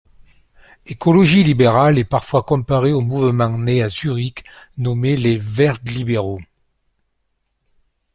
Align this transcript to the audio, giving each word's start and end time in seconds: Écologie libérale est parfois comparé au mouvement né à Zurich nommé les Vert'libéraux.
Écologie 0.87 1.43
libérale 1.43 1.99
est 1.99 2.03
parfois 2.05 2.41
comparé 2.41 2.91
au 2.91 3.01
mouvement 3.01 3.55
né 3.59 3.83
à 3.83 3.89
Zurich 3.89 4.43
nommé 4.75 5.15
les 5.15 5.37
Vert'libéraux. 5.37 6.39